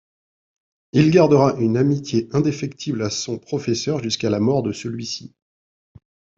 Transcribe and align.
Il 0.93 1.11
gardera 1.11 1.55
une 1.59 1.77
amitié 1.77 2.27
indéfectible 2.33 3.03
à 3.03 3.11
son 3.11 3.37
professeur 3.37 4.01
jusqu'à 4.01 4.31
la 4.31 4.39
mort 4.39 4.63
de 4.63 4.71
celui-ci. 4.71 5.35